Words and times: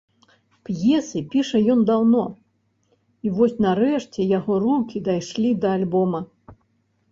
П'есы 0.69 1.19
піша 1.33 1.61
ён 1.73 1.83
даўно, 1.89 2.23
і 3.27 3.35
вось 3.37 3.55
нарэшце 3.67 4.27
яго 4.39 4.53
рукі 4.67 5.05
дайшлі 5.11 5.55
да 5.63 5.77
альбома. 5.81 6.27